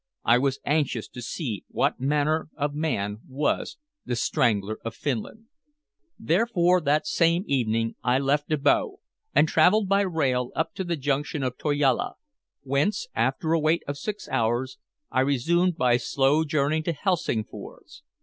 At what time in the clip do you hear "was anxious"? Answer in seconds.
0.39-1.07